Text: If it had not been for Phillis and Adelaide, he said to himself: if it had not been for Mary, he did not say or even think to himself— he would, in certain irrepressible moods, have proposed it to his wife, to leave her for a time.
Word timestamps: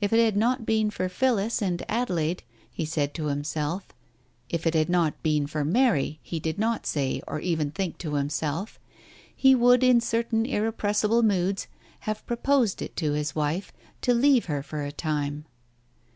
If 0.00 0.12
it 0.12 0.18
had 0.20 0.36
not 0.36 0.66
been 0.66 0.90
for 0.90 1.08
Phillis 1.08 1.62
and 1.62 1.84
Adelaide, 1.88 2.42
he 2.72 2.84
said 2.84 3.14
to 3.14 3.26
himself: 3.26 3.86
if 4.48 4.66
it 4.66 4.74
had 4.74 4.88
not 4.90 5.22
been 5.22 5.46
for 5.46 5.64
Mary, 5.64 6.18
he 6.20 6.40
did 6.40 6.58
not 6.58 6.84
say 6.84 7.22
or 7.28 7.38
even 7.38 7.70
think 7.70 7.96
to 7.98 8.14
himself— 8.14 8.80
he 9.36 9.54
would, 9.54 9.84
in 9.84 10.00
certain 10.00 10.44
irrepressible 10.46 11.22
moods, 11.22 11.68
have 12.00 12.26
proposed 12.26 12.82
it 12.82 12.96
to 12.96 13.12
his 13.12 13.36
wife, 13.36 13.72
to 14.00 14.12
leave 14.12 14.46
her 14.46 14.64
for 14.64 14.82
a 14.82 14.90
time. 14.90 15.44